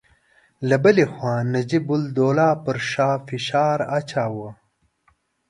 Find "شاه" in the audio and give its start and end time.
2.91-3.15